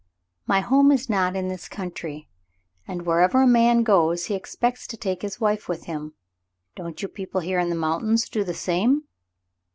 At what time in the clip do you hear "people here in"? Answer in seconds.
7.07-7.69